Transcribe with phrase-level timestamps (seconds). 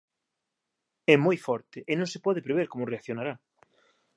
[1.13, 3.33] _É moi forte e non se pode prever como reaccionará.